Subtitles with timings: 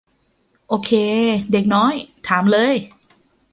[0.67, 0.91] โอเค
[1.51, 1.93] เด็กน้อย
[2.27, 2.73] ถามเลย